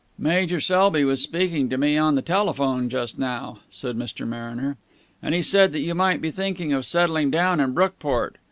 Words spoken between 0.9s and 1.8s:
was speaking to